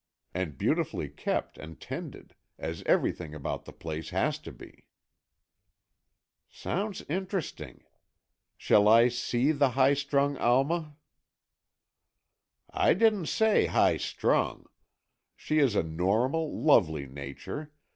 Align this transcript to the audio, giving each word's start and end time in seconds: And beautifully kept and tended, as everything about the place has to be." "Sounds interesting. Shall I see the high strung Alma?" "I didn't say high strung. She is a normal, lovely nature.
And 0.33 0.57
beautifully 0.57 1.09
kept 1.09 1.59
and 1.59 1.79
tended, 1.79 2.33
as 2.57 2.81
everything 2.87 3.35
about 3.35 3.65
the 3.65 3.71
place 3.71 4.09
has 4.09 4.39
to 4.39 4.51
be." 4.51 4.87
"Sounds 6.49 7.03
interesting. 7.07 7.83
Shall 8.57 8.87
I 8.87 9.09
see 9.09 9.51
the 9.51 9.69
high 9.77 9.93
strung 9.93 10.37
Alma?" 10.37 10.95
"I 12.71 12.95
didn't 12.95 13.27
say 13.27 13.67
high 13.67 13.97
strung. 13.97 14.65
She 15.35 15.59
is 15.59 15.75
a 15.75 15.83
normal, 15.83 16.51
lovely 16.63 17.05
nature. 17.05 17.71